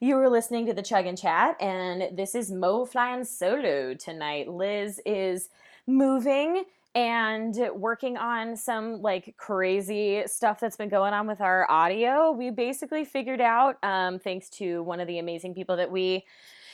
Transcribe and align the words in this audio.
You 0.00 0.16
were 0.16 0.28
listening 0.28 0.66
to 0.66 0.74
the 0.74 0.82
Chug 0.82 1.06
and 1.06 1.16
Chat, 1.16 1.56
and 1.60 2.16
this 2.16 2.34
is 2.34 2.50
Mo 2.50 2.84
flying 2.84 3.24
solo 3.24 3.94
tonight. 3.94 4.48
Liz 4.48 5.00
is 5.04 5.48
moving 5.86 6.64
and 6.94 7.54
working 7.74 8.16
on 8.16 8.56
some 8.56 9.00
like 9.02 9.34
crazy 9.36 10.22
stuff 10.26 10.58
that's 10.58 10.76
been 10.76 10.88
going 10.88 11.12
on 11.12 11.26
with 11.26 11.40
our 11.40 11.70
audio. 11.70 12.32
We 12.32 12.50
basically 12.50 13.04
figured 13.04 13.40
out, 13.40 13.76
um, 13.84 14.18
thanks 14.18 14.48
to 14.50 14.82
one 14.82 14.98
of 14.98 15.06
the 15.06 15.18
amazing 15.18 15.54
people 15.54 15.76
that 15.76 15.90
we 15.90 16.24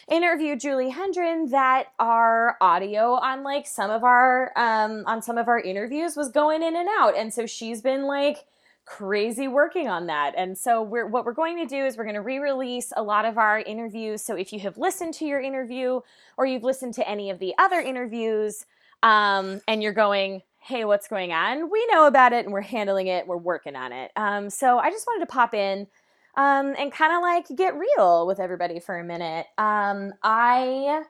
interviewed, 0.08 0.60
Julie 0.60 0.90
Hendren, 0.90 1.50
that 1.50 1.88
our 1.98 2.56
audio 2.60 3.14
on 3.14 3.42
like 3.42 3.66
some 3.66 3.90
of 3.90 4.04
our 4.04 4.52
um, 4.56 5.04
on 5.06 5.22
some 5.22 5.38
of 5.38 5.48
our 5.48 5.60
interviews 5.60 6.16
was 6.16 6.28
going 6.30 6.62
in 6.62 6.76
and 6.76 6.88
out, 6.98 7.16
and 7.16 7.32
so 7.32 7.46
she's 7.46 7.80
been 7.80 8.04
like 8.04 8.46
crazy 8.86 9.48
working 9.48 9.88
on 9.88 10.06
that. 10.06 10.32
And 10.36 10.56
so 10.56 10.80
we're 10.80 11.06
what 11.06 11.24
we're 11.24 11.32
going 11.32 11.58
to 11.58 11.66
do 11.66 11.84
is 11.84 11.96
we're 11.96 12.04
going 12.04 12.14
to 12.14 12.22
re-release 12.22 12.92
a 12.96 13.02
lot 13.02 13.24
of 13.24 13.36
our 13.36 13.58
interviews. 13.58 14.22
So 14.22 14.36
if 14.36 14.52
you 14.52 14.60
have 14.60 14.78
listened 14.78 15.12
to 15.14 15.26
your 15.26 15.40
interview 15.40 16.00
or 16.36 16.46
you've 16.46 16.62
listened 16.62 16.94
to 16.94 17.08
any 17.08 17.28
of 17.30 17.40
the 17.40 17.52
other 17.58 17.80
interviews 17.80 18.64
um, 19.02 19.60
and 19.66 19.82
you're 19.82 19.92
going, 19.92 20.42
hey, 20.60 20.84
what's 20.84 21.08
going 21.08 21.32
on? 21.32 21.68
We 21.70 21.86
know 21.92 22.06
about 22.06 22.32
it 22.32 22.44
and 22.44 22.52
we're 22.52 22.60
handling 22.60 23.08
it. 23.08 23.26
We're 23.26 23.36
working 23.36 23.76
on 23.76 23.92
it. 23.92 24.12
Um, 24.16 24.50
so 24.50 24.78
I 24.78 24.90
just 24.90 25.06
wanted 25.06 25.26
to 25.26 25.32
pop 25.32 25.52
in 25.52 25.88
um, 26.36 26.74
and 26.78 26.92
kind 26.92 27.14
of 27.14 27.22
like 27.22 27.46
get 27.56 27.74
real 27.76 28.26
with 28.26 28.40
everybody 28.40 28.80
for 28.80 28.98
a 28.98 29.04
minute. 29.04 29.46
Um, 29.58 30.12
I, 30.22 31.02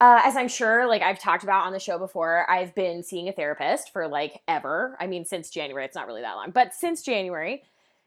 uh, 0.00 0.20
as 0.24 0.36
I'm 0.36 0.48
sure, 0.48 0.86
like 0.88 1.02
I've 1.02 1.18
talked 1.18 1.44
about 1.44 1.66
on 1.66 1.72
the 1.72 1.78
show 1.78 1.98
before, 1.98 2.50
I've 2.50 2.74
been 2.74 3.02
seeing 3.02 3.28
a 3.28 3.32
therapist 3.32 3.92
for 3.92 4.08
like 4.08 4.40
ever. 4.48 4.96
I 5.00 5.06
mean, 5.06 5.24
since 5.24 5.50
January. 5.50 5.84
It's 5.84 5.96
not 5.96 6.06
really 6.06 6.22
that 6.22 6.34
long, 6.34 6.50
but 6.50 6.74
since 6.74 7.02
January. 7.02 7.62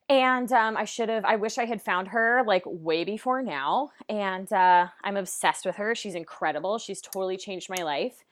And 0.08 0.52
um, 0.52 0.78
I 0.78 0.86
should 0.86 1.10
have, 1.10 1.26
I 1.26 1.36
wish 1.36 1.58
I 1.58 1.66
had 1.66 1.82
found 1.82 2.10
her 2.10 2.44
like 2.46 2.64
way 2.66 3.04
before 3.04 3.42
now. 3.42 3.90
And 4.08 4.52
uh, 4.54 4.88
I'm 5.04 5.18
obsessed 5.18 5.66
with 5.66 5.78
her. 5.78 5.96
She's 5.96 6.14
incredible. 6.14 6.78
She's 6.78 7.02
totally 7.02 7.38
changed 7.38 7.70
my 7.70 7.84
life 7.84 8.24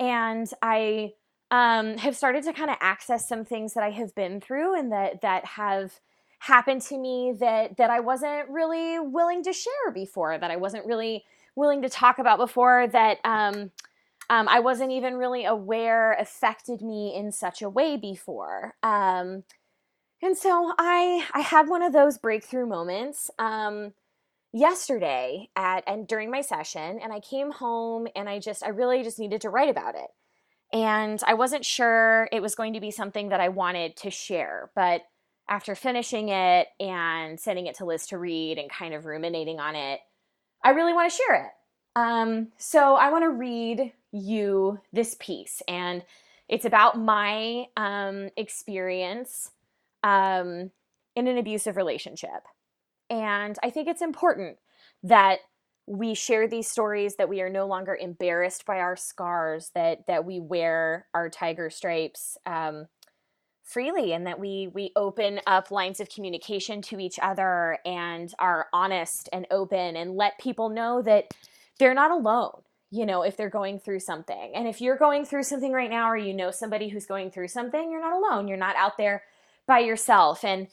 and 0.00 0.50
I 0.62 1.14
um, 1.50 1.98
have 1.98 2.16
started 2.16 2.44
to 2.44 2.52
kind 2.52 2.70
of 2.70 2.76
access 2.80 3.28
some 3.28 3.44
things 3.44 3.74
that 3.74 3.84
I 3.84 3.90
have 3.90 4.14
been 4.14 4.40
through 4.40 4.78
and 4.78 4.92
that 4.92 5.20
that 5.22 5.44
have 5.44 6.00
happened 6.38 6.82
to 6.82 6.98
me 6.98 7.34
that 7.40 7.76
that 7.76 7.90
I 7.90 8.00
wasn't 8.00 8.48
really 8.48 8.98
willing 8.98 9.42
to 9.44 9.52
share 9.52 9.92
before, 9.92 10.38
that 10.38 10.50
I 10.50 10.56
wasn't 10.56 10.86
really 10.86 11.24
willing 11.56 11.82
to 11.82 11.88
talk 11.88 12.18
about 12.18 12.38
before, 12.38 12.86
that 12.88 13.18
um, 13.24 13.70
um, 14.30 14.48
I 14.48 14.60
wasn't 14.60 14.92
even 14.92 15.16
really 15.16 15.44
aware 15.44 16.14
affected 16.14 16.82
me 16.82 17.14
in 17.14 17.32
such 17.32 17.62
a 17.62 17.68
way 17.68 17.96
before. 17.96 18.74
Um, 18.82 19.44
and 20.22 20.36
so 20.36 20.72
I 20.78 21.26
I 21.32 21.40
had 21.40 21.68
one 21.68 21.82
of 21.82 21.92
those 21.92 22.18
breakthrough 22.18 22.66
moments. 22.66 23.30
Um, 23.38 23.92
yesterday 24.54 25.50
at 25.56 25.82
and 25.88 26.06
during 26.06 26.30
my 26.30 26.40
session 26.40 27.00
and 27.02 27.12
I 27.12 27.18
came 27.18 27.50
home 27.50 28.06
and 28.14 28.28
I 28.28 28.38
just 28.38 28.62
I 28.62 28.68
really 28.68 29.02
just 29.02 29.18
needed 29.18 29.40
to 29.40 29.50
write 29.50 29.68
about 29.68 29.96
it. 29.96 30.06
And 30.72 31.20
I 31.26 31.34
wasn't 31.34 31.64
sure 31.64 32.28
it 32.32 32.40
was 32.40 32.54
going 32.54 32.72
to 32.74 32.80
be 32.80 32.92
something 32.92 33.28
that 33.28 33.40
I 33.40 33.48
wanted 33.48 33.96
to 33.98 34.10
share, 34.10 34.70
but 34.74 35.02
after 35.48 35.74
finishing 35.74 36.28
it 36.30 36.68
and 36.80 37.38
sending 37.38 37.66
it 37.66 37.76
to 37.76 37.84
Liz 37.84 38.06
to 38.08 38.18
read 38.18 38.58
and 38.58 38.70
kind 38.70 38.94
of 38.94 39.04
ruminating 39.04 39.60
on 39.60 39.76
it, 39.76 40.00
I 40.62 40.70
really 40.70 40.94
want 40.94 41.10
to 41.10 41.16
share 41.16 41.44
it. 41.44 41.50
Um, 41.96 42.48
so 42.56 42.94
I 42.96 43.10
want 43.10 43.24
to 43.24 43.30
read 43.30 43.92
you 44.10 44.80
this 44.92 45.16
piece, 45.20 45.62
and 45.68 46.02
it's 46.48 46.64
about 46.64 46.98
my 46.98 47.66
um, 47.76 48.30
experience 48.36 49.50
um, 50.02 50.70
in 51.14 51.28
an 51.28 51.38
abusive 51.38 51.76
relationship. 51.76 52.48
And 53.10 53.56
I 53.62 53.70
think 53.70 53.88
it's 53.88 54.02
important 54.02 54.58
that 55.02 55.38
we 55.86 56.14
share 56.14 56.48
these 56.48 56.70
stories 56.70 57.16
that 57.16 57.28
we 57.28 57.42
are 57.42 57.50
no 57.50 57.66
longer 57.66 57.94
embarrassed 57.94 58.64
by 58.64 58.80
our 58.80 58.96
scars 58.96 59.70
that 59.74 60.06
that 60.06 60.24
we 60.24 60.40
wear 60.40 61.06
our 61.12 61.28
tiger 61.28 61.68
stripes 61.68 62.38
um, 62.46 62.86
freely 63.64 64.12
and 64.12 64.26
that 64.26 64.38
we 64.38 64.68
we 64.72 64.92
open 64.94 65.40
up 65.46 65.70
lines 65.70 65.98
of 65.98 66.08
communication 66.08 66.80
to 66.82 67.00
each 67.00 67.18
other 67.20 67.78
and 67.84 68.32
are 68.38 68.68
honest 68.72 69.28
and 69.32 69.46
open 69.50 69.96
and 69.96 70.16
let 70.16 70.38
people 70.38 70.68
know 70.68 71.02
that 71.02 71.32
they're 71.78 71.94
not 71.94 72.10
alone 72.10 72.60
you 72.94 73.04
know 73.04 73.22
if 73.22 73.36
they're 73.36 73.50
going 73.50 73.80
through 73.80 73.98
something. 73.98 74.52
And 74.54 74.68
if 74.68 74.80
you're 74.80 74.96
going 74.96 75.24
through 75.24 75.42
something 75.42 75.72
right 75.72 75.90
now 75.90 76.08
or 76.08 76.16
you 76.16 76.32
know 76.32 76.52
somebody 76.52 76.88
who's 76.88 77.06
going 77.06 77.32
through 77.32 77.48
something 77.48 77.90
you're 77.90 78.00
not 78.00 78.12
alone. 78.12 78.46
You're 78.46 78.56
not 78.56 78.76
out 78.76 78.96
there 78.98 79.24
by 79.66 79.80
yourself. 79.80 80.44
And 80.44 80.68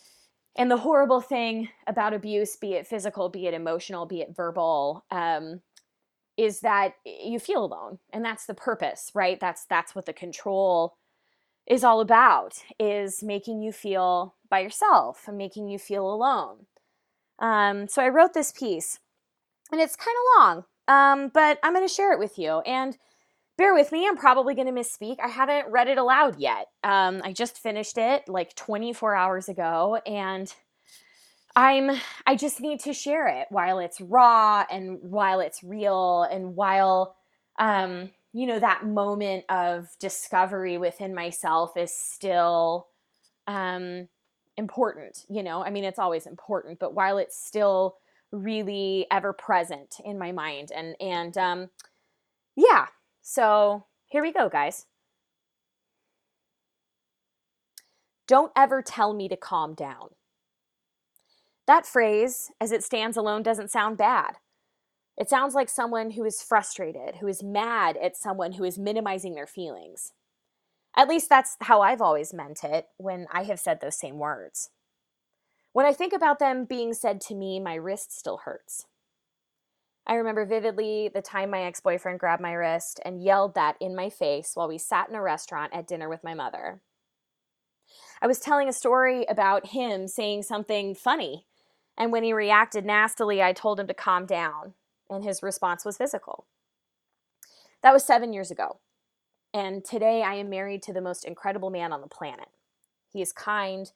and 0.56 0.70
the 0.70 0.78
horrible 0.78 1.22
thing 1.22 1.70
about 1.88 2.14
abuse, 2.14 2.58
be 2.58 2.74
it 2.74 2.86
physical, 2.86 3.30
be 3.30 3.48
it 3.48 3.54
emotional, 3.54 4.06
be 4.06 4.20
it 4.20 4.36
verbal, 4.36 5.06
um, 5.10 5.62
is 6.36 6.60
that 6.60 6.96
you 7.06 7.40
feel 7.40 7.64
alone, 7.64 8.00
and 8.12 8.24
that's 8.24 8.46
the 8.46 8.54
purpose, 8.54 9.12
right? 9.16 9.40
That's 9.40 9.66
that's 9.66 9.96
what 9.96 10.06
the 10.06 10.14
control 10.14 10.98
is 11.68 11.84
all 11.84 12.02
about: 12.02 12.64
is 12.80 13.24
making 13.24 13.62
you 13.62 13.72
feel 13.72 14.36
by 14.50 14.60
yourself 14.60 15.28
and 15.28 15.38
making 15.38 15.68
you 15.68 15.80
feel 15.80 16.12
alone. 16.12 16.66
Um, 17.40 17.88
so 17.88 18.02
I 18.02 18.10
wrote 18.10 18.34
this 18.34 18.52
piece, 18.52 19.00
and 19.72 19.82
it's 19.82 19.96
kind 19.96 20.16
of 20.16 20.40
long, 20.40 20.66
um, 20.88 21.32
but 21.34 21.60
I'm 21.64 21.74
going 21.74 21.88
to 21.88 21.94
share 21.94 22.14
it 22.14 22.20
with 22.20 22.38
you 22.38 22.60
and 22.60 22.98
bear 23.58 23.74
with 23.74 23.92
me. 23.92 24.08
I'm 24.08 24.18
probably 24.18 24.56
going 24.56 24.74
to 24.74 24.80
misspeak. 24.80 25.18
I 25.24 25.28
haven't 25.28 25.72
read 25.72 25.88
it 25.88 25.98
aloud 25.98 26.40
yet. 26.40 26.68
Um, 26.84 27.22
I 27.24 27.34
just 27.34 27.60
finished 27.60 27.98
it 27.98 28.28
like 28.28 28.56
24 28.56 29.16
hours 29.16 29.50
ago, 29.50 30.00
and 30.06 30.54
I'm 31.56 31.92
I 32.26 32.36
just 32.36 32.62
need 32.62 32.80
to 32.82 32.94
share 32.94 33.28
it 33.28 33.48
while 33.50 33.80
it's 33.80 34.00
raw 34.00 34.66
and 34.70 35.00
while 35.02 35.40
it's 35.42 35.64
real 35.64 36.24
and 36.24 36.56
while 36.56 37.16
um, 37.60 38.12
you 38.34 38.48
know 38.48 38.60
that 38.60 38.86
moment 38.86 39.46
of 39.50 39.90
discovery 40.00 40.78
within 40.78 41.14
myself 41.14 41.76
is 41.78 41.96
still 41.96 42.88
um, 43.48 44.08
important. 44.58 45.26
You 45.30 45.44
know, 45.44 45.64
I 45.64 45.70
mean, 45.70 45.84
it's 45.84 46.00
always 46.00 46.26
important, 46.26 46.80
but 46.80 46.94
while 46.94 47.18
it's 47.18 47.38
still 47.38 47.98
really 48.32 49.06
ever 49.12 49.34
present 49.34 49.96
in 50.06 50.18
my 50.18 50.32
mind 50.32 50.72
and 50.74 50.96
and 51.02 51.38
um, 51.38 51.70
yeah 52.56 52.88
so 53.22 53.86
here 54.08 54.22
we 54.22 54.34
go, 54.34 54.50
guys. 54.50 54.86
Don't 58.28 58.52
ever 58.56 58.82
tell 58.82 59.14
me 59.14 59.28
to 59.30 59.36
calm 59.36 59.74
down. 59.74 60.10
That 61.68 61.86
phrase, 61.86 62.52
as 62.60 62.72
it 62.72 62.84
stands 62.84 63.18
alone, 63.18 63.44
doesn't 63.44 63.72
sound 63.72 63.98
bad. 63.98 64.38
It 65.18 65.30
sounds 65.30 65.54
like 65.54 65.70
someone 65.70 66.12
who 66.12 66.24
is 66.26 66.42
frustrated, 66.42 67.18
who 67.18 67.28
is 67.28 67.44
mad 67.44 67.98
at 67.98 68.18
someone 68.18 68.54
who 68.54 68.64
is 68.64 68.80
minimizing 68.80 69.36
their 69.36 69.48
feelings. 69.48 70.14
At 70.96 71.08
least 71.08 71.30
that's 71.30 71.58
how 71.62 71.82
I've 71.82 72.02
always 72.02 72.34
meant 72.34 72.64
it 72.64 72.88
when 72.98 73.28
I 73.32 73.44
have 73.44 73.60
said 73.60 73.80
those 73.80 73.98
same 73.98 74.18
words. 74.18 74.72
When 75.74 75.86
I 75.86 75.94
think 75.94 76.12
about 76.12 76.40
them 76.40 76.66
being 76.66 76.94
said 76.94 77.22
to 77.22 77.36
me, 77.36 77.60
my 77.60 77.76
wrist 77.76 78.18
still 78.18 78.42
hurts. 78.44 78.88
I 80.06 80.16
remember 80.16 80.46
vividly 80.46 81.10
the 81.14 81.22
time 81.22 81.52
my 81.52 81.62
ex 81.62 81.80
boyfriend 81.80 82.20
grabbed 82.20 82.42
my 82.42 82.52
wrist 82.52 83.00
and 83.06 83.24
yelled 83.24 83.56
that 83.56 83.78
in 83.80 83.96
my 83.96 84.10
face 84.10 84.52
while 84.56 84.68
we 84.68 84.78
sat 84.78 85.08
in 85.08 85.16
a 85.16 85.22
restaurant 85.22 85.74
at 85.74 85.88
dinner 85.88 86.10
with 86.10 86.24
my 86.24 86.34
mother. 86.34 86.82
I 88.22 88.28
was 88.28 88.40
telling 88.40 88.68
a 88.68 88.74
story 88.74 89.26
about 89.30 89.68
him 89.68 90.08
saying 90.08 90.44
something 90.44 90.96
funny, 90.96 91.46
and 91.98 92.12
when 92.12 92.24
he 92.24 92.34
reacted 92.34 92.86
nastily, 92.86 93.42
I 93.42 93.54
told 93.54 93.80
him 93.80 93.88
to 93.88 93.94
calm 93.94 94.26
down, 94.26 94.74
and 95.12 95.24
his 95.24 95.44
response 95.44 95.86
was 95.86 95.98
physical. 95.98 96.46
That 97.84 97.94
was 97.94 98.04
seven 98.04 98.34
years 98.34 98.52
ago, 98.52 98.80
and 99.54 99.84
today 99.84 100.24
I 100.24 100.36
am 100.36 100.50
married 100.50 100.82
to 100.84 100.94
the 100.94 101.02
most 101.02 101.26
incredible 101.26 101.70
man 101.70 101.92
on 101.92 102.02
the 102.02 102.08
planet. 102.08 102.50
He 103.12 103.22
is 103.22 103.34
kind, 103.34 103.92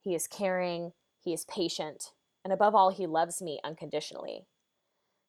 he 0.00 0.14
is 0.14 0.26
caring, 0.26 0.92
he 1.18 1.32
is 1.32 1.44
patient, 1.44 2.12
and 2.44 2.52
above 2.52 2.74
all, 2.74 2.90
he 2.90 3.06
loves 3.06 3.40
me 3.42 3.60
unconditionally. 3.64 4.46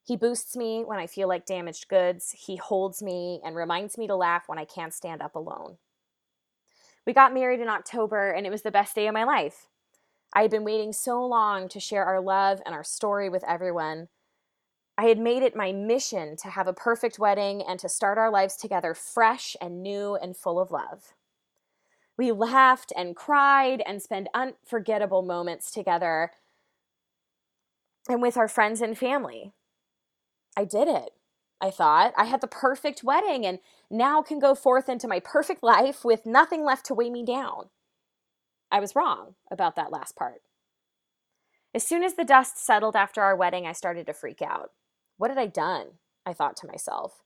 He 0.04 0.16
boosts 0.16 0.56
me 0.56 0.83
when 0.83 1.00
I 1.00 1.07
feel 1.07 1.28
like 1.28 1.45
damaged 1.45 1.88
goods. 1.88 2.36
He 2.38 2.56
holds 2.56 3.04
me 3.04 3.39
and 3.44 3.56
reminds 3.56 3.98
me 3.98 4.07
to 4.07 4.16
laugh 4.16 4.44
when 4.48 4.57
I 4.57 4.66
can't 4.66 4.94
stand 4.94 5.22
up 5.22 5.36
alone. 5.36 5.77
We 7.06 7.13
got 7.13 7.34
married 7.34 7.60
in 7.60 7.69
October, 7.69 8.31
and 8.31 8.45
it 8.45 8.51
was 8.51 8.63
the 8.63 8.72
best 8.72 8.95
day 8.95 9.07
of 9.07 9.13
my 9.13 9.24
life. 9.24 9.68
I 10.34 10.44
had 10.44 10.51
been 10.51 10.63
waiting 10.63 10.94
so 10.94 11.25
long 11.25 11.68
to 11.69 11.80
share 11.80 12.06
our 12.06 12.22
love 12.22 12.62
and 12.66 12.74
our 12.74 12.84
story 12.84 13.30
with 13.30 13.44
everyone. 13.44 14.07
I 15.01 15.06
had 15.06 15.18
made 15.18 15.42
it 15.42 15.56
my 15.56 15.71
mission 15.71 16.36
to 16.44 16.50
have 16.51 16.68
a 16.68 16.74
perfect 16.74 17.18
wedding 17.18 17.63
and 17.68 17.80
to 17.80 17.89
start 17.89 18.19
our 18.19 18.30
lives 18.30 18.56
together 18.56 18.94
fresh 18.94 19.57
and 19.59 19.81
new 19.81 20.13
and 20.13 20.38
full 20.38 20.59
of 20.59 20.69
love. 20.69 21.15
We 22.19 22.31
laughed 22.31 22.94
and 22.95 23.15
cried 23.15 23.81
and 23.83 24.00
spent 24.00 24.27
unforgettable 24.31 25.24
moments 25.24 25.71
together 25.71 26.33
and 28.07 28.21
with 28.21 28.38
our 28.38 28.48
friends 28.48 28.80
and 28.80 28.95
family. 28.95 29.53
I 30.56 30.65
did 30.65 30.88
it. 30.88 31.13
I 31.59 31.71
thought 31.71 32.13
I 32.15 32.25
had 32.25 32.42
the 32.42 32.45
perfect 32.45 33.03
wedding 33.03 33.44
and 33.44 33.57
now 33.89 34.21
can 34.21 34.38
go 34.38 34.53
forth 34.53 34.88
into 34.88 35.07
my 35.07 35.19
perfect 35.19 35.63
life 35.63 36.06
with 36.06 36.27
nothing 36.27 36.63
left 36.63 36.86
to 36.86 36.94
weigh 36.94 37.09
me 37.09 37.25
down. 37.25 37.69
I 38.71 38.80
was 38.80 38.95
wrong 38.95 39.33
about 39.50 39.75
that 39.77 39.92
last 39.92 40.15
part. 40.15 40.44
As 41.74 41.83
soon 41.83 42.03
as 42.03 42.13
the 42.13 42.24
dust 42.24 42.63
settled 42.63 42.95
after 42.95 43.24
our 43.24 43.36
wedding, 43.36 43.65
I 43.65 43.71
started 43.71 44.06
to 44.06 44.13
freak 44.13 44.44
out. 44.44 44.69
What 45.22 45.30
had 45.30 45.38
I 45.38 45.46
done? 45.46 46.00
I 46.26 46.34
thought 46.34 46.58
to 46.58 46.68
myself. 46.68 47.22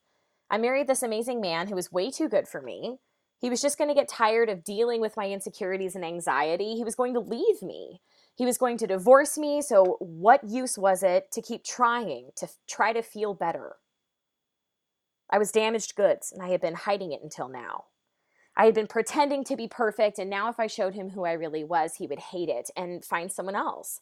I 0.52 0.58
married 0.58 0.88
this 0.88 1.02
amazing 1.02 1.40
man 1.40 1.70
who 1.70 1.76
was 1.76 1.94
way 1.94 2.12
too 2.12 2.28
good 2.28 2.46
for 2.46 2.62
me. 2.62 2.98
He 3.40 3.50
was 3.50 3.62
just 3.62 3.78
going 3.78 3.88
to 3.90 3.96
get 3.96 4.10
tired 4.10 4.50
of 4.50 4.66
dealing 4.66 5.00
with 5.00 5.16
my 5.16 5.30
insecurities 5.30 5.96
and 5.96 6.04
anxiety. 6.04 6.76
He 6.76 6.84
was 6.84 6.96
going 6.96 7.14
to 7.14 7.22
leave 7.22 7.62
me. 7.62 8.02
He 8.36 8.46
was 8.46 8.58
going 8.58 8.78
to 8.80 8.86
divorce 8.88 9.38
me. 9.38 9.62
So, 9.62 9.96
what 10.02 10.44
use 10.44 10.78
was 10.78 11.04
it 11.04 11.32
to 11.32 11.42
keep 11.42 11.64
trying, 11.64 12.32
to 12.36 12.50
try 12.68 12.92
to 12.92 13.02
feel 13.02 13.34
better? 13.34 13.78
I 15.32 15.38
was 15.38 15.54
damaged 15.54 15.96
goods, 15.96 16.34
and 16.34 16.44
I 16.44 16.50
had 16.50 16.60
been 16.60 16.76
hiding 16.76 17.14
it 17.14 17.24
until 17.24 17.48
now. 17.48 17.86
I 18.58 18.66
had 18.66 18.76
been 18.76 18.88
pretending 18.88 19.46
to 19.46 19.56
be 19.56 19.70
perfect, 19.70 20.20
and 20.20 20.30
now 20.30 20.50
if 20.50 20.60
I 20.60 20.68
showed 20.68 20.96
him 20.96 21.12
who 21.12 21.24
I 21.24 21.32
really 21.32 21.64
was, 21.64 21.96
he 21.96 22.08
would 22.08 22.20
hate 22.20 22.50
it 22.50 22.70
and 22.76 23.06
find 23.06 23.32
someone 23.32 23.56
else. 23.56 24.02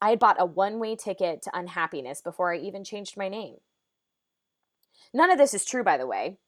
I 0.00 0.10
had 0.10 0.18
bought 0.18 0.40
a 0.40 0.46
one 0.46 0.78
way 0.78 0.96
ticket 0.96 1.42
to 1.42 1.58
unhappiness 1.58 2.20
before 2.20 2.52
I 2.52 2.58
even 2.58 2.84
changed 2.84 3.16
my 3.16 3.28
name. 3.28 3.56
None 5.12 5.30
of 5.30 5.38
this 5.38 5.54
is 5.54 5.64
true, 5.64 5.84
by 5.84 5.96
the 5.96 6.06
way. 6.06 6.38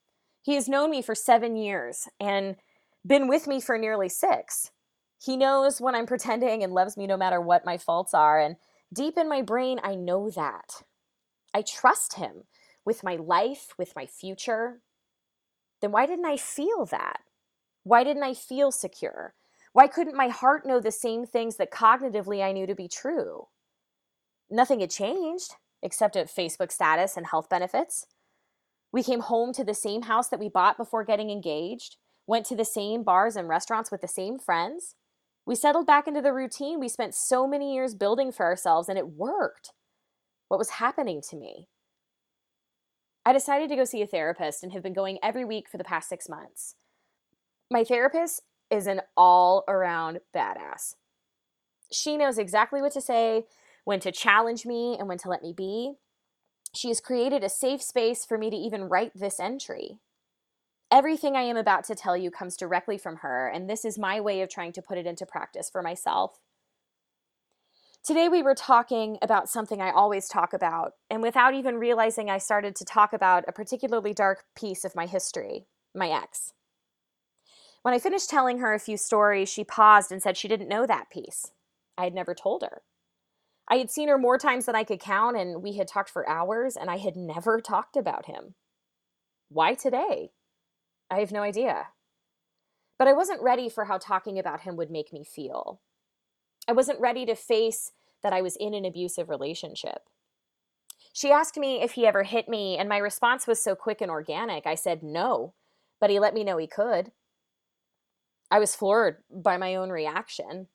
He 0.42 0.54
has 0.54 0.68
known 0.68 0.90
me 0.90 1.02
for 1.02 1.14
seven 1.14 1.56
years 1.56 2.08
and 2.18 2.56
been 3.06 3.28
with 3.28 3.46
me 3.46 3.60
for 3.60 3.78
nearly 3.78 4.08
six. 4.08 4.70
He 5.22 5.36
knows 5.36 5.80
when 5.80 5.94
I'm 5.94 6.06
pretending 6.06 6.62
and 6.62 6.72
loves 6.72 6.96
me 6.96 7.06
no 7.06 7.16
matter 7.16 7.40
what 7.40 7.64
my 7.64 7.78
faults 7.78 8.14
are. 8.14 8.40
And 8.40 8.56
deep 8.92 9.16
in 9.16 9.28
my 9.28 9.42
brain, 9.42 9.78
I 9.82 9.94
know 9.94 10.30
that. 10.30 10.82
I 11.54 11.62
trust 11.62 12.14
him 12.14 12.44
with 12.84 13.04
my 13.04 13.16
life, 13.16 13.74
with 13.78 13.94
my 13.94 14.06
future. 14.06 14.80
Then 15.80 15.92
why 15.92 16.06
didn't 16.06 16.26
I 16.26 16.36
feel 16.36 16.86
that? 16.86 17.20
Why 17.84 18.04
didn't 18.04 18.22
I 18.22 18.34
feel 18.34 18.72
secure? 18.72 19.34
Why 19.72 19.86
couldn't 19.86 20.16
my 20.16 20.28
heart 20.28 20.66
know 20.66 20.80
the 20.80 20.92
same 20.92 21.24
things 21.24 21.56
that 21.56 21.70
cognitively 21.70 22.42
I 22.42 22.52
knew 22.52 22.66
to 22.66 22.74
be 22.74 22.88
true? 22.88 23.48
Nothing 24.50 24.80
had 24.80 24.90
changed 24.90 25.54
except 25.82 26.14
a 26.14 26.20
Facebook 26.20 26.70
status 26.70 27.16
and 27.16 27.26
health 27.26 27.48
benefits. 27.48 28.06
We 28.92 29.02
came 29.02 29.20
home 29.20 29.52
to 29.54 29.64
the 29.64 29.74
same 29.74 30.02
house 30.02 30.28
that 30.28 30.38
we 30.38 30.50
bought 30.50 30.76
before 30.76 31.04
getting 31.04 31.30
engaged, 31.30 31.96
went 32.26 32.44
to 32.46 32.56
the 32.56 32.64
same 32.64 33.02
bars 33.02 33.34
and 33.34 33.48
restaurants 33.48 33.90
with 33.90 34.02
the 34.02 34.08
same 34.08 34.38
friends. 34.38 34.94
We 35.46 35.54
settled 35.54 35.86
back 35.86 36.06
into 36.06 36.20
the 36.20 36.32
routine 36.32 36.78
we 36.78 36.88
spent 36.88 37.14
so 37.14 37.46
many 37.46 37.74
years 37.74 37.94
building 37.94 38.30
for 38.30 38.44
ourselves, 38.44 38.88
and 38.88 38.98
it 38.98 39.08
worked. 39.08 39.72
What 40.48 40.58
was 40.58 40.70
happening 40.70 41.22
to 41.30 41.36
me? 41.36 41.68
I 43.24 43.32
decided 43.32 43.70
to 43.70 43.76
go 43.76 43.84
see 43.84 44.02
a 44.02 44.06
therapist 44.06 44.62
and 44.62 44.72
have 44.72 44.82
been 44.82 44.92
going 44.92 45.18
every 45.22 45.44
week 45.44 45.68
for 45.68 45.78
the 45.78 45.84
past 45.84 46.08
six 46.08 46.28
months. 46.28 46.74
My 47.70 47.84
therapist 47.84 48.42
is 48.72 48.86
an 48.86 49.02
all 49.16 49.64
around 49.68 50.20
badass. 50.34 50.96
She 51.92 52.16
knows 52.16 52.38
exactly 52.38 52.80
what 52.80 52.92
to 52.92 53.00
say, 53.02 53.44
when 53.84 54.00
to 54.00 54.10
challenge 54.10 54.64
me, 54.64 54.96
and 54.98 55.06
when 55.06 55.18
to 55.18 55.28
let 55.28 55.42
me 55.42 55.52
be. 55.52 55.92
She 56.74 56.88
has 56.88 57.00
created 57.00 57.44
a 57.44 57.50
safe 57.50 57.82
space 57.82 58.24
for 58.24 58.38
me 58.38 58.48
to 58.48 58.56
even 58.56 58.88
write 58.88 59.12
this 59.14 59.38
entry. 59.38 59.98
Everything 60.90 61.36
I 61.36 61.42
am 61.42 61.56
about 61.56 61.84
to 61.84 61.94
tell 61.94 62.16
you 62.16 62.30
comes 62.30 62.56
directly 62.56 62.96
from 62.96 63.16
her, 63.16 63.46
and 63.46 63.68
this 63.68 63.84
is 63.84 63.98
my 63.98 64.20
way 64.20 64.40
of 64.40 64.48
trying 64.48 64.72
to 64.72 64.82
put 64.82 64.98
it 64.98 65.06
into 65.06 65.26
practice 65.26 65.68
for 65.70 65.82
myself. 65.82 66.40
Today, 68.02 68.28
we 68.28 68.42
were 68.42 68.54
talking 68.54 69.18
about 69.22 69.48
something 69.48 69.80
I 69.80 69.90
always 69.90 70.28
talk 70.28 70.52
about, 70.52 70.94
and 71.10 71.22
without 71.22 71.54
even 71.54 71.76
realizing, 71.76 72.30
I 72.30 72.38
started 72.38 72.74
to 72.76 72.84
talk 72.84 73.12
about 73.12 73.44
a 73.46 73.52
particularly 73.52 74.14
dark 74.14 74.44
piece 74.56 74.84
of 74.84 74.96
my 74.96 75.06
history 75.06 75.66
my 75.94 76.08
ex. 76.08 76.54
When 77.82 77.94
I 77.94 77.98
finished 77.98 78.30
telling 78.30 78.58
her 78.58 78.72
a 78.72 78.78
few 78.78 78.96
stories, 78.96 79.48
she 79.48 79.64
paused 79.64 80.12
and 80.12 80.22
said 80.22 80.36
she 80.36 80.48
didn't 80.48 80.68
know 80.68 80.86
that 80.86 81.10
piece. 81.10 81.50
I 81.98 82.04
had 82.04 82.14
never 82.14 82.34
told 82.34 82.62
her. 82.62 82.82
I 83.68 83.76
had 83.76 83.90
seen 83.90 84.08
her 84.08 84.18
more 84.18 84.38
times 84.38 84.66
than 84.66 84.76
I 84.76 84.84
could 84.84 85.00
count, 85.00 85.36
and 85.36 85.62
we 85.62 85.76
had 85.76 85.88
talked 85.88 86.10
for 86.10 86.28
hours, 86.28 86.76
and 86.76 86.90
I 86.90 86.98
had 86.98 87.16
never 87.16 87.60
talked 87.60 87.96
about 87.96 88.26
him. 88.26 88.54
Why 89.48 89.74
today? 89.74 90.30
I 91.10 91.18
have 91.18 91.32
no 91.32 91.42
idea. 91.42 91.88
But 92.98 93.08
I 93.08 93.12
wasn't 93.12 93.42
ready 93.42 93.68
for 93.68 93.86
how 93.86 93.98
talking 93.98 94.38
about 94.38 94.60
him 94.60 94.76
would 94.76 94.90
make 94.90 95.12
me 95.12 95.24
feel. 95.24 95.80
I 96.68 96.72
wasn't 96.72 97.00
ready 97.00 97.26
to 97.26 97.34
face 97.34 97.90
that 98.22 98.32
I 98.32 98.42
was 98.42 98.56
in 98.56 98.74
an 98.74 98.84
abusive 98.84 99.28
relationship. 99.28 100.02
She 101.12 101.32
asked 101.32 101.56
me 101.56 101.82
if 101.82 101.92
he 101.92 102.06
ever 102.06 102.22
hit 102.22 102.48
me, 102.48 102.78
and 102.78 102.88
my 102.88 102.98
response 102.98 103.46
was 103.46 103.60
so 103.60 103.74
quick 103.74 104.00
and 104.00 104.10
organic. 104.10 104.66
I 104.66 104.76
said 104.76 105.02
no, 105.02 105.52
but 106.00 106.10
he 106.10 106.20
let 106.20 106.34
me 106.34 106.44
know 106.44 106.58
he 106.58 106.68
could. 106.68 107.10
I 108.52 108.58
was 108.58 108.76
floored 108.76 109.16
by 109.30 109.56
my 109.56 109.74
own 109.74 109.88
reaction. 109.88 110.66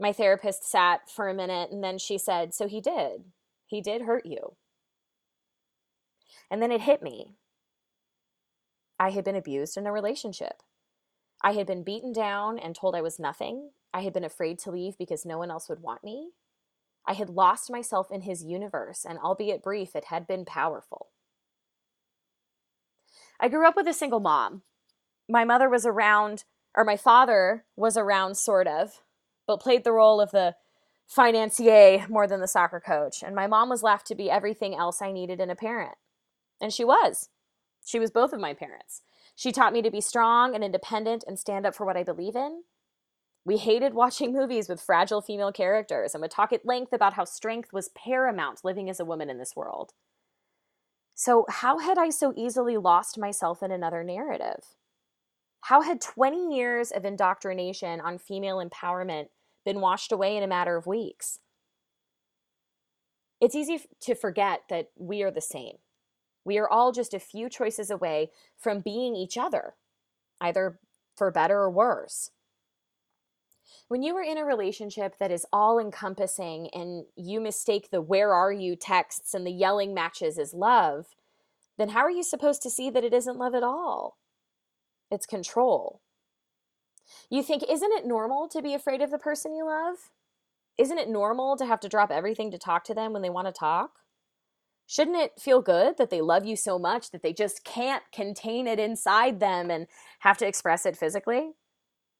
My 0.00 0.14
therapist 0.14 0.64
sat 0.64 1.10
for 1.10 1.28
a 1.28 1.34
minute 1.34 1.70
and 1.70 1.84
then 1.84 1.98
she 1.98 2.16
said, 2.16 2.54
So 2.54 2.66
he 2.66 2.80
did. 2.80 3.24
He 3.66 3.82
did 3.82 4.02
hurt 4.02 4.24
you. 4.24 4.56
And 6.50 6.62
then 6.62 6.72
it 6.72 6.80
hit 6.80 7.02
me. 7.02 7.34
I 8.98 9.10
had 9.10 9.24
been 9.24 9.36
abused 9.36 9.76
in 9.76 9.86
a 9.86 9.92
relationship. 9.92 10.62
I 11.44 11.52
had 11.52 11.66
been 11.66 11.82
beaten 11.82 12.14
down 12.14 12.58
and 12.58 12.74
told 12.74 12.94
I 12.94 13.02
was 13.02 13.18
nothing. 13.18 13.72
I 13.92 14.00
had 14.00 14.14
been 14.14 14.24
afraid 14.24 14.58
to 14.60 14.70
leave 14.70 14.96
because 14.96 15.26
no 15.26 15.36
one 15.36 15.50
else 15.50 15.68
would 15.68 15.82
want 15.82 16.02
me. 16.02 16.30
I 17.06 17.12
had 17.12 17.28
lost 17.28 17.70
myself 17.70 18.10
in 18.10 18.22
his 18.22 18.42
universe, 18.42 19.04
and 19.06 19.18
albeit 19.18 19.62
brief, 19.62 19.94
it 19.94 20.06
had 20.06 20.26
been 20.26 20.46
powerful. 20.46 21.08
I 23.38 23.48
grew 23.48 23.68
up 23.68 23.76
with 23.76 23.86
a 23.86 23.92
single 23.92 24.18
mom. 24.18 24.62
My 25.28 25.44
mother 25.44 25.68
was 25.68 25.84
around, 25.84 26.44
or 26.76 26.84
my 26.84 26.96
father 26.96 27.64
was 27.74 27.96
around, 27.96 28.36
sort 28.36 28.66
of, 28.66 29.02
but 29.46 29.60
played 29.60 29.82
the 29.82 29.92
role 29.92 30.20
of 30.20 30.30
the 30.30 30.54
financier 31.06 32.06
more 32.08 32.26
than 32.26 32.40
the 32.40 32.48
soccer 32.48 32.80
coach. 32.80 33.22
And 33.22 33.34
my 33.34 33.46
mom 33.46 33.68
was 33.68 33.82
left 33.82 34.06
to 34.08 34.14
be 34.14 34.30
everything 34.30 34.74
else 34.74 35.00
I 35.00 35.12
needed 35.12 35.40
in 35.40 35.50
a 35.50 35.56
parent. 35.56 35.94
And 36.60 36.72
she 36.72 36.84
was. 36.84 37.30
She 37.84 37.98
was 37.98 38.10
both 38.10 38.32
of 38.32 38.40
my 38.40 38.52
parents. 38.52 39.02
She 39.34 39.52
taught 39.52 39.72
me 39.72 39.82
to 39.82 39.90
be 39.90 40.00
strong 40.00 40.54
and 40.54 40.64
independent 40.64 41.24
and 41.26 41.38
stand 41.38 41.64
up 41.66 41.74
for 41.74 41.86
what 41.86 41.96
I 41.96 42.02
believe 42.02 42.36
in. 42.36 42.62
We 43.44 43.58
hated 43.58 43.94
watching 43.94 44.32
movies 44.34 44.68
with 44.68 44.80
fragile 44.80 45.22
female 45.22 45.52
characters 45.52 46.14
and 46.14 46.20
would 46.20 46.30
talk 46.30 46.52
at 46.52 46.66
length 46.66 46.92
about 46.92 47.14
how 47.14 47.24
strength 47.24 47.72
was 47.72 47.90
paramount 47.90 48.64
living 48.64 48.90
as 48.90 49.00
a 49.00 49.04
woman 49.04 49.30
in 49.30 49.38
this 49.38 49.54
world. 49.54 49.92
So, 51.14 51.46
how 51.48 51.78
had 51.78 51.96
I 51.96 52.10
so 52.10 52.34
easily 52.36 52.76
lost 52.76 53.16
myself 53.16 53.62
in 53.62 53.70
another 53.70 54.04
narrative? 54.04 54.64
How 55.66 55.80
had 55.80 56.00
20 56.00 56.54
years 56.54 56.92
of 56.92 57.04
indoctrination 57.04 58.00
on 58.00 58.18
female 58.18 58.64
empowerment 58.64 59.30
been 59.64 59.80
washed 59.80 60.12
away 60.12 60.36
in 60.36 60.44
a 60.44 60.46
matter 60.46 60.76
of 60.76 60.86
weeks? 60.86 61.40
It's 63.40 63.56
easy 63.56 63.80
to 64.02 64.14
forget 64.14 64.60
that 64.70 64.90
we 64.96 65.24
are 65.24 65.30
the 65.32 65.40
same. 65.40 65.78
We 66.44 66.56
are 66.58 66.68
all 66.68 66.92
just 66.92 67.14
a 67.14 67.18
few 67.18 67.48
choices 67.48 67.90
away 67.90 68.30
from 68.56 68.78
being 68.78 69.16
each 69.16 69.36
other, 69.36 69.74
either 70.40 70.78
for 71.16 71.32
better 71.32 71.58
or 71.58 71.70
worse. 71.72 72.30
When 73.88 74.04
you 74.04 74.16
are 74.18 74.22
in 74.22 74.38
a 74.38 74.44
relationship 74.44 75.16
that 75.18 75.32
is 75.32 75.46
all 75.52 75.80
encompassing 75.80 76.68
and 76.72 77.06
you 77.16 77.40
mistake 77.40 77.90
the 77.90 78.00
where 78.00 78.32
are 78.32 78.52
you 78.52 78.76
texts 78.76 79.34
and 79.34 79.44
the 79.44 79.50
yelling 79.50 79.92
matches 79.92 80.38
as 80.38 80.54
love, 80.54 81.06
then 81.76 81.88
how 81.88 82.02
are 82.02 82.10
you 82.10 82.22
supposed 82.22 82.62
to 82.62 82.70
see 82.70 82.88
that 82.88 83.02
it 83.02 83.12
isn't 83.12 83.36
love 83.36 83.56
at 83.56 83.64
all? 83.64 84.16
It's 85.10 85.26
control. 85.26 86.00
You 87.30 87.42
think, 87.42 87.62
isn't 87.68 87.92
it 87.92 88.06
normal 88.06 88.48
to 88.48 88.62
be 88.62 88.74
afraid 88.74 89.00
of 89.00 89.10
the 89.10 89.18
person 89.18 89.54
you 89.54 89.64
love? 89.66 89.96
Isn't 90.78 90.98
it 90.98 91.08
normal 91.08 91.56
to 91.56 91.66
have 91.66 91.80
to 91.80 91.88
drop 91.88 92.10
everything 92.10 92.50
to 92.50 92.58
talk 92.58 92.84
to 92.84 92.94
them 92.94 93.12
when 93.12 93.22
they 93.22 93.30
want 93.30 93.46
to 93.46 93.52
talk? 93.52 93.90
Shouldn't 94.86 95.16
it 95.16 95.40
feel 95.40 95.62
good 95.62 95.96
that 95.98 96.10
they 96.10 96.20
love 96.20 96.44
you 96.44 96.56
so 96.56 96.78
much 96.78 97.10
that 97.10 97.22
they 97.22 97.32
just 97.32 97.64
can't 97.64 98.04
contain 98.12 98.66
it 98.66 98.78
inside 98.78 99.40
them 99.40 99.70
and 99.70 99.86
have 100.20 100.38
to 100.38 100.46
express 100.46 100.86
it 100.86 100.96
physically? 100.96 101.52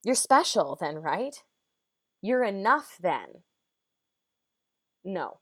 You're 0.04 0.14
special 0.14 0.76
then, 0.80 0.96
right? 0.96 1.42
You're 2.22 2.44
enough 2.44 2.96
then. 3.00 3.42
No. 5.04 5.38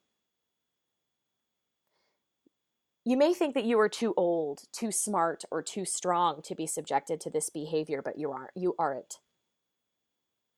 You 3.05 3.19
may 3.19 3.35
think 3.35 3.55
that 3.55 3.65
you 3.65 3.79
are 3.81 3.89
too 3.89 4.15
old, 4.17 4.63
too 4.73 4.91
smart, 4.91 5.45
or 5.51 5.63
too 5.63 5.85
strong 5.85 6.41
to 6.43 6.55
be 6.55 6.67
subjected 6.67 7.21
to 7.21 7.31
this 7.31 7.51
behavior, 7.51 8.01
but 8.03 8.19
you 8.19 8.31
aren't. 8.31 8.51
You 8.55 8.75
aren't. 8.79 9.19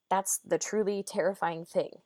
That's 0.08 0.38
the 0.38 0.58
truly 0.58 1.02
terrifying 1.02 1.64
thing. 1.64 2.02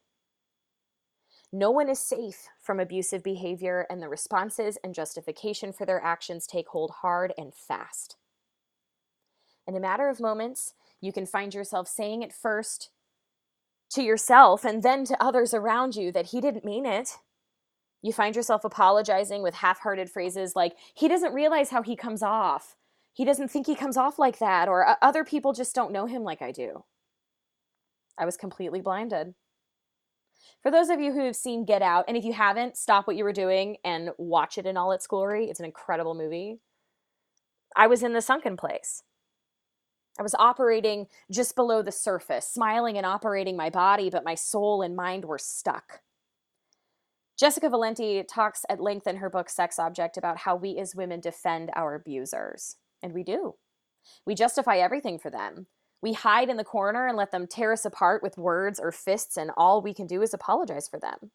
No 1.53 1.71
one 1.71 1.91
is 1.91 1.99
safe 1.99 2.49
from 2.61 2.81
abusive 2.81 3.23
behavior, 3.23 3.87
and 3.91 4.01
the 4.01 4.09
responses 4.09 4.79
and 4.83 4.95
justification 4.95 5.73
for 5.73 5.85
their 5.85 6.03
actions 6.03 6.47
take 6.47 6.69
hold 6.69 6.91
hard 7.03 7.35
and 7.37 7.53
fast. 7.53 8.17
In 9.67 9.77
a 9.77 9.81
matter 9.81 10.09
of 10.09 10.21
moments, 10.21 10.75
you 11.03 11.13
can 11.13 11.27
find 11.27 11.53
yourself 11.53 11.87
saying 11.87 12.23
it 12.23 12.33
first 12.33 12.91
to 13.91 14.03
yourself 14.03 14.65
and 14.65 14.83
then 14.83 15.05
to 15.05 15.23
others 15.23 15.53
around 15.53 15.97
you 15.97 16.13
that 16.13 16.27
he 16.27 16.41
didn't 16.41 16.65
mean 16.65 16.87
it. 16.87 17.19
You 18.03 18.13
find 18.13 18.35
yourself 18.35 18.65
apologizing 18.65 19.43
with 19.43 19.55
half 19.55 19.81
hearted 19.81 20.11
phrases 20.11 20.57
like, 20.57 20.75
he 20.95 21.09
doesn't 21.09 21.35
realize 21.35 21.71
how 21.71 21.83
he 21.83 21.97
comes 21.97 22.23
off. 22.23 22.77
He 23.13 23.25
doesn't 23.25 23.49
think 23.49 23.67
he 23.67 23.75
comes 23.75 23.97
off 23.97 24.19
like 24.19 24.39
that, 24.39 24.69
or 24.69 24.97
other 25.03 25.25
people 25.25 25.53
just 25.53 25.75
don't 25.75 25.93
know 25.93 26.07
him 26.07 26.23
like 26.23 26.41
I 26.41 26.53
do. 26.53 26.85
I 28.17 28.25
was 28.25 28.37
completely 28.37 28.81
blinded. 28.81 29.35
For 30.63 30.71
those 30.71 30.91
of 30.91 31.01
you 31.01 31.13
who 31.13 31.25
have 31.25 31.37
seen 31.37 31.65
Get 31.65 31.83
Out, 31.83 32.05
and 32.09 32.17
if 32.17 32.25
you 32.25 32.33
haven't, 32.33 32.77
stop 32.77 33.07
what 33.07 33.17
you 33.17 33.25
were 33.25 33.33
doing 33.33 33.77
and 33.85 34.11
watch 34.17 34.59
it 34.59 34.67
in 34.67 34.77
all 34.77 34.93
its 34.93 35.07
glory. 35.07 35.47
It's 35.47 35.61
an 35.61 35.67
incredible 35.67 36.15
movie. 36.15 36.61
I 37.77 37.87
was 37.87 38.03
in 38.03 38.13
the 38.13 38.23
sunken 38.23 38.57
place. 38.57 39.03
I 40.19 40.23
was 40.23 40.35
operating 40.39 41.07
just 41.31 41.57
below 41.57 41.83
the 41.83 41.93
surface, 41.93 42.47
smiling 42.47 42.97
and 42.97 43.07
operating 43.07 43.57
my 43.57 43.71
body, 43.71 44.11
but 44.11 44.25
my 44.25 44.35
soul 44.35 44.83
and 44.83 44.95
mind 44.97 45.25
were 45.25 45.39
stuck. 45.39 46.01
Jessica 47.41 47.71
Valenti 47.71 48.23
talks 48.23 48.67
at 48.69 48.83
length 48.83 49.07
in 49.07 49.17
her 49.17 49.31
book 49.31 49.49
Sex 49.49 49.79
Object 49.79 50.19
about 50.19 50.37
how 50.37 50.55
we 50.55 50.77
as 50.77 50.95
women 50.95 51.21
defend 51.21 51.71
our 51.75 51.95
abusers. 51.95 52.77
And 53.03 53.15
we 53.15 53.23
do. 53.23 53.55
We 54.27 54.35
justify 54.35 54.77
everything 54.77 55.19
for 55.19 55.31
them. 55.31 55.67
We 56.03 56.13
hide 56.13 56.51
in 56.51 56.59
the 56.59 56.65
corner 56.65 57.07
and 57.07 57.17
let 57.17 57.31
them 57.31 57.47
tear 57.47 57.73
us 57.73 57.87
apart 57.87 58.23
with 58.23 58.37
words 58.37 58.79
or 58.79 58.93
fists, 58.93 59.39
and 59.39 59.51
all 59.57 59.81
we 59.81 59.95
can 59.95 60.07
do 60.07 60.21
is 60.21 60.35
apologize 60.35 60.87
for 60.87 61.01
them. 61.01 61.31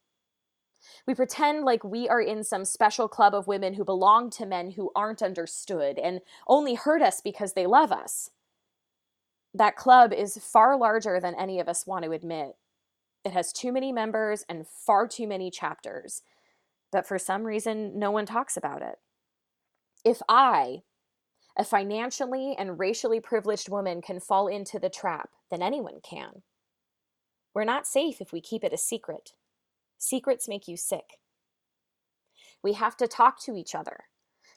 We 1.07 1.15
pretend 1.15 1.65
like 1.65 1.83
we 1.83 2.07
are 2.07 2.21
in 2.21 2.43
some 2.43 2.65
special 2.65 3.07
club 3.07 3.33
of 3.33 3.47
women 3.47 3.73
who 3.73 3.83
belong 3.83 4.29
to 4.31 4.45
men 4.45 4.71
who 4.71 4.91
aren't 4.95 5.23
understood 5.23 5.97
and 5.97 6.21
only 6.47 6.75
hurt 6.75 7.01
us 7.01 7.19
because 7.19 7.53
they 7.53 7.65
love 7.65 7.91
us. 7.91 8.29
That 9.55 9.75
club 9.75 10.13
is 10.13 10.37
far 10.37 10.77
larger 10.77 11.19
than 11.19 11.33
any 11.33 11.59
of 11.59 11.67
us 11.67 11.87
want 11.87 12.05
to 12.05 12.11
admit. 12.11 12.57
It 13.25 13.33
has 13.33 13.51
too 13.51 13.71
many 13.71 13.91
members 13.91 14.45
and 14.47 14.67
far 14.67 15.07
too 15.07 15.27
many 15.27 15.49
chapters, 15.49 16.21
but 16.91 17.07
for 17.07 17.17
some 17.17 17.43
reason, 17.43 17.97
no 17.97 18.11
one 18.11 18.27
talks 18.27 18.55
about 18.55 18.83
it. 18.83 18.99
If 20.05 20.21
I, 20.29 20.83
a 21.57 21.65
financially 21.65 22.55
and 22.57 22.77
racially 22.77 23.19
privileged 23.19 23.67
woman 23.67 24.01
can 24.03 24.19
fall 24.19 24.47
into 24.47 24.77
the 24.77 24.89
trap, 24.89 25.31
then 25.49 25.63
anyone 25.63 26.01
can. 26.03 26.43
We're 27.55 27.63
not 27.63 27.87
safe 27.87 28.21
if 28.21 28.31
we 28.31 28.41
keep 28.41 28.63
it 28.63 28.73
a 28.73 28.77
secret. 28.77 29.31
Secrets 29.97 30.47
make 30.47 30.67
you 30.67 30.77
sick. 30.77 31.17
We 32.61 32.73
have 32.73 32.95
to 32.97 33.07
talk 33.07 33.41
to 33.41 33.55
each 33.55 33.73
other, 33.73 34.05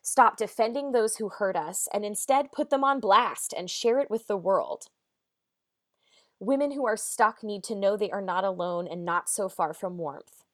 stop 0.03 0.37
defending 0.37 0.93
those 0.93 1.17
who 1.17 1.31
hurt 1.31 1.57
us, 1.57 1.89
and 1.93 2.05
instead 2.05 2.53
put 2.53 2.69
them 2.69 2.85
on 2.85 3.01
blast 3.01 3.55
and 3.57 3.71
share 3.71 3.99
it 3.99 4.11
with 4.11 4.27
the 4.27 4.37
world. 4.37 4.89
Women 6.41 6.73
who 6.73 6.87
are 6.87 6.97
stuck 6.97 7.43
need 7.43 7.65
to 7.65 7.75
know 7.75 7.97
they 7.97 8.11
are 8.11 8.23
not 8.23 8.45
alone 8.45 8.87
and 8.87 9.05
not 9.05 9.29
so 9.29 9.49
far 9.49 9.73
from 9.75 9.99
warmth. 9.99 10.45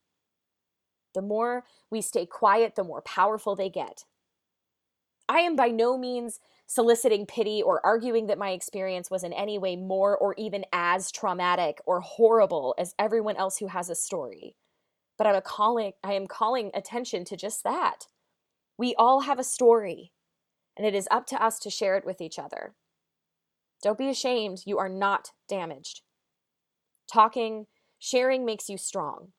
The 1.14 1.22
more 1.22 1.64
we 1.90 2.00
stay 2.00 2.26
quiet, 2.26 2.74
the 2.74 2.84
more 2.84 3.02
powerful 3.02 3.54
they 3.54 3.68
get. 3.70 4.04
I 5.28 5.40
am 5.40 5.56
by 5.56 5.68
no 5.68 5.96
means 5.96 6.40
soliciting 6.66 7.26
pity 7.26 7.62
or 7.62 7.84
arguing 7.84 8.26
that 8.26 8.38
my 8.38 8.50
experience 8.50 9.10
was 9.10 9.22
in 9.22 9.32
any 9.32 9.58
way 9.58 9.76
more 9.76 10.16
or 10.16 10.34
even 10.36 10.64
as 10.72 11.12
traumatic 11.12 11.80
or 11.86 12.00
horrible 12.00 12.74
as 12.78 12.94
everyone 12.98 13.36
else 13.36 13.58
who 13.58 13.66
has 13.66 13.90
a 13.90 13.94
story. 13.94 14.56
But 15.16 15.26
I'm 15.26 15.36
a 15.36 15.42
calling 15.42 15.92
I 16.02 16.14
am 16.14 16.26
calling 16.26 16.70
attention 16.74 17.24
to 17.26 17.36
just 17.36 17.62
that. 17.64 18.06
We 18.76 18.94
all 18.96 19.20
have 19.20 19.38
a 19.38 19.44
story, 19.44 20.12
and 20.76 20.86
it 20.86 20.94
is 20.94 21.06
up 21.10 21.26
to 21.28 21.42
us 21.42 21.58
to 21.60 21.70
share 21.70 21.96
it 21.96 22.04
with 22.04 22.20
each 22.20 22.38
other. 22.38 22.74
Don't 23.82 23.98
be 23.98 24.08
ashamed, 24.08 24.62
you 24.64 24.78
are 24.78 24.88
not 24.88 25.30
damaged. 25.48 26.02
Talking, 27.12 27.66
sharing 27.98 28.44
makes 28.44 28.68
you 28.68 28.78
strong. 28.78 29.32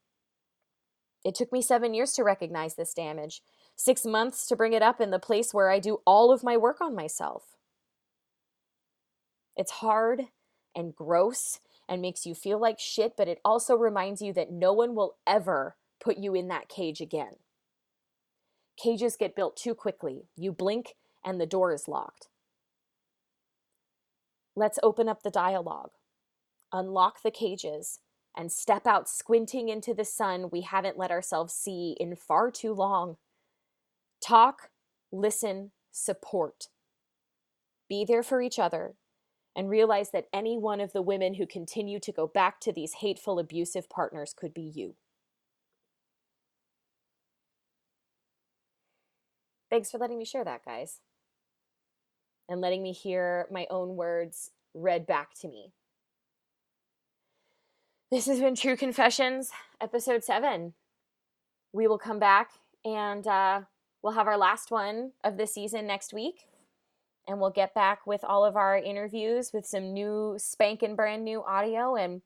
It 1.23 1.33
took 1.33 1.51
me 1.51 1.61
7 1.61 1.93
years 1.93 2.13
to 2.13 2.23
recognize 2.23 2.75
this 2.75 2.93
damage, 2.93 3.41
six 3.75 4.05
months 4.05 4.45
to 4.47 4.55
bring 4.55 4.73
it 4.73 4.83
up 4.83 5.01
in 5.01 5.09
the 5.09 5.19
place 5.19 5.53
where 5.53 5.69
I 5.69 5.79
do 5.79 6.01
all 6.05 6.31
of 6.31 6.43
my 6.43 6.55
work 6.55 6.79
on 6.81 6.95
myself. 6.95 7.57
It's 9.57 9.71
hard 9.71 10.23
and 10.75 10.95
gross 10.95 11.59
and 11.87 12.01
makes 12.01 12.25
you 12.25 12.35
feel 12.35 12.59
like 12.59 12.79
shit, 12.79 13.13
but 13.17 13.27
it 13.27 13.39
also 13.43 13.75
reminds 13.75 14.21
you 14.21 14.33
that 14.33 14.51
no 14.51 14.73
one 14.73 14.95
will 14.95 15.17
ever 15.25 15.75
put 15.99 16.17
you 16.17 16.35
in 16.35 16.47
that 16.49 16.69
cage 16.69 17.01
again. 17.01 17.37
Cages 18.77 19.15
get 19.15 19.35
built 19.35 19.55
too 19.55 19.73
quickly. 19.73 20.25
You 20.35 20.51
blink 20.51 20.95
and 21.23 21.39
the 21.39 21.45
door 21.45 21.73
is 21.73 21.87
locked. 21.87 22.27
Let's 24.55 24.79
open 24.81 25.09
up 25.09 25.23
the 25.23 25.29
dialogue, 25.29 25.91
unlock 26.71 27.21
the 27.21 27.31
cages, 27.31 27.99
and 28.37 28.51
step 28.51 28.85
out 28.85 29.09
squinting 29.09 29.69
into 29.69 29.93
the 29.93 30.05
sun 30.05 30.49
we 30.51 30.61
haven't 30.61 30.97
let 30.97 31.11
ourselves 31.11 31.53
see 31.53 31.95
in 31.99 32.15
far 32.15 32.51
too 32.51 32.73
long. 32.73 33.17
Talk, 34.21 34.69
listen, 35.11 35.71
support. 35.91 36.69
Be 37.87 38.05
there 38.05 38.23
for 38.23 38.41
each 38.41 38.59
other 38.59 38.95
and 39.55 39.69
realize 39.69 40.11
that 40.11 40.27
any 40.33 40.57
one 40.57 40.81
of 40.81 40.91
the 40.91 41.01
women 41.01 41.35
who 41.35 41.47
continue 41.47 41.99
to 41.99 42.11
go 42.11 42.27
back 42.27 42.59
to 42.61 42.73
these 42.73 42.95
hateful, 42.95 43.39
abusive 43.39 43.89
partners 43.89 44.33
could 44.35 44.53
be 44.53 44.61
you. 44.61 44.95
Thanks 49.69 49.91
for 49.91 49.97
letting 49.97 50.17
me 50.17 50.25
share 50.25 50.43
that, 50.43 50.63
guys, 50.65 50.99
and 52.49 52.61
letting 52.61 52.83
me 52.83 52.91
hear 52.91 53.47
my 53.51 53.67
own 53.69 53.95
words 53.95 54.51
read 54.73 55.05
back 55.05 55.33
to 55.41 55.47
me. 55.47 55.71
This 58.11 58.25
has 58.27 58.39
been 58.39 58.55
True 58.55 58.77
Confessions, 58.77 59.51
episode 59.81 60.23
seven. 60.23 60.73
We 61.73 61.87
will 61.87 61.97
come 61.97 62.19
back 62.19 62.51
and 62.85 63.25
uh, 63.25 63.61
We'll 64.05 64.13
have 64.13 64.27
our 64.27 64.37
last 64.37 64.69
one 64.69 65.13
of 65.23 65.35
the 65.35 65.47
season 65.47 65.87
next 65.87 66.13
week. 66.13 66.45
And 67.27 67.41
we'll 67.41 67.49
get 67.49 67.73
back 67.73 68.05
with 68.05 68.23
all 68.23 68.45
of 68.45 68.55
our 68.55 68.77
interviews 68.77 69.49
with 69.51 69.65
some 69.65 69.95
new 69.95 70.35
spanking 70.37 70.95
brand 70.95 71.25
new 71.25 71.43
audio. 71.43 71.95
And 71.95 72.21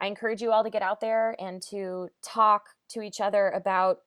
I 0.00 0.06
encourage 0.06 0.40
you 0.40 0.52
all 0.52 0.62
to 0.62 0.70
get 0.70 0.82
out 0.82 1.00
there 1.00 1.34
and 1.40 1.60
to 1.62 2.10
talk 2.22 2.66
to 2.90 3.02
each 3.02 3.20
other 3.20 3.48
about 3.48 4.02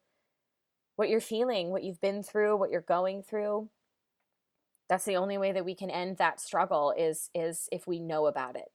what 0.96 1.10
you're 1.10 1.20
feeling, 1.20 1.72
what 1.72 1.84
you've 1.84 2.00
been 2.00 2.24
through, 2.24 2.56
what 2.56 2.72
you're 2.72 2.80
going 2.80 3.22
through. 3.22 3.68
That's 4.90 5.06
the 5.06 5.18
only 5.18 5.38
way 5.38 5.52
that 5.52 5.66
we 5.66 5.76
can 5.76 5.92
end 5.92 6.18
that 6.18 6.42
struggle 6.42 6.94
is 6.98 7.30
is 7.36 7.70
if 7.72 7.88
we 7.88 8.00
know 8.00 8.26
about 8.26 8.56
it. 8.56 8.70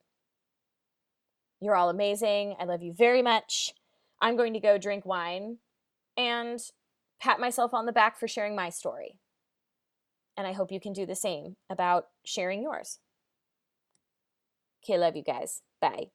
You're 1.61 1.75
all 1.75 1.91
amazing. 1.91 2.57
I 2.61 2.65
love 2.65 2.83
you 2.83 2.93
very 2.93 3.23
much. 3.23 3.75
I'm 4.21 4.37
going 4.37 4.55
to 4.55 4.61
go 4.61 4.79
drink 4.79 5.05
wine 5.05 5.59
and 6.17 6.61
pat 7.21 7.41
myself 7.41 7.75
on 7.75 7.87
the 7.87 7.93
back 7.93 8.19
for 8.19 8.29
sharing 8.29 8.55
my 8.55 8.71
story. 8.71 9.19
And 10.37 10.47
I 10.47 10.53
hope 10.53 10.71
you 10.71 10.81
can 10.81 10.93
do 10.93 11.07
the 11.07 11.15
same 11.15 11.57
about 11.69 12.07
sharing 12.25 12.63
yours. 12.63 12.99
Okay, 14.85 14.99
love 14.99 15.17
you 15.17 15.23
guys. 15.23 15.63
Bye. 15.81 16.09